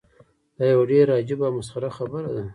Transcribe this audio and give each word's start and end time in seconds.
دا 0.57 0.63
یوه 0.73 0.85
ډیره 0.91 1.13
عجیبه 1.21 1.45
او 1.47 1.55
مسخره 1.59 1.89
خبره 1.97 2.29
ده. 2.35 2.43